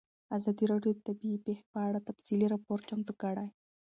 [0.37, 3.47] ازادي راډیو د طبیعي پېښې په اړه تفصیلي راپور چمتو کړی.